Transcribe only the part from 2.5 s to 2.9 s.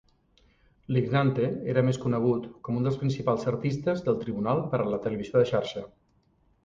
com un